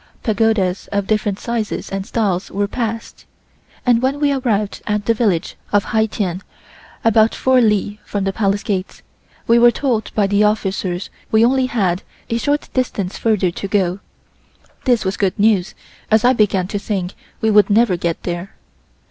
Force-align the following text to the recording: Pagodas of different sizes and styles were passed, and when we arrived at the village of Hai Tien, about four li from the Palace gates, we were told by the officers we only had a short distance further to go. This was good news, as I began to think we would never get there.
Pagodas 0.23 0.87
of 0.87 1.05
different 1.05 1.37
sizes 1.39 1.91
and 1.91 2.07
styles 2.07 2.49
were 2.49 2.67
passed, 2.67 3.25
and 3.85 4.01
when 4.01 4.19
we 4.19 4.31
arrived 4.33 4.81
at 4.87 5.05
the 5.05 5.13
village 5.13 5.55
of 5.71 5.83
Hai 5.83 6.07
Tien, 6.07 6.41
about 7.05 7.35
four 7.35 7.61
li 7.61 7.99
from 8.03 8.23
the 8.23 8.33
Palace 8.33 8.63
gates, 8.63 9.03
we 9.45 9.59
were 9.59 9.69
told 9.69 10.11
by 10.15 10.25
the 10.25 10.43
officers 10.43 11.11
we 11.29 11.45
only 11.45 11.67
had 11.67 12.01
a 12.31 12.39
short 12.39 12.67
distance 12.73 13.19
further 13.19 13.51
to 13.51 13.67
go. 13.67 13.99
This 14.85 15.05
was 15.05 15.17
good 15.17 15.37
news, 15.37 15.75
as 16.09 16.25
I 16.25 16.33
began 16.33 16.67
to 16.69 16.79
think 16.79 17.13
we 17.39 17.51
would 17.51 17.69
never 17.69 17.95
get 17.95 18.23
there. 18.23 18.55